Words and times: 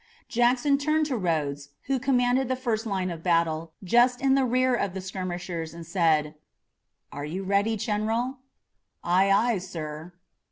Jackson 0.27 0.79
turned 0.79 1.05
to 1.05 1.15
Rodes, 1.15 1.69
who 1.83 1.99
commanded 1.99 2.47
the 2.47 2.55
first 2.55 2.87
line 2.87 3.11
of 3.11 3.21
battle, 3.21 3.71
just 3.83 4.19
in 4.19 4.33
the 4.33 4.45
rear 4.45 4.73
of 4.73 4.95
the 4.95 4.99
skirmishers, 4.99 5.75
and 5.75 5.85
said: 5.85 6.33
"Are 7.11 7.23
you 7.23 7.43
ready, 7.43 7.77
General?" 7.77 8.39
"Aye, 9.03 9.29
aye, 9.29 9.57
sir." 9.59 10.13